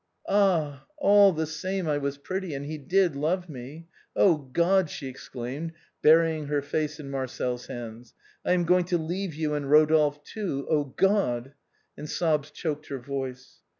[0.27, 0.87] Ah!
[0.97, 3.87] all the same I was pretty and he did love me.
[4.15, 9.35] Oh, God!" she exclaimed, burying her face in Marcel's hands," I am going to leave
[9.35, 11.53] you and Eodolphe too, oh, God!"
[11.99, 13.59] and sobs choked her voice.